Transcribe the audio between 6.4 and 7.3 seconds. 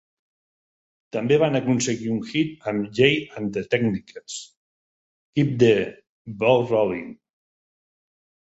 Ball Rollin'".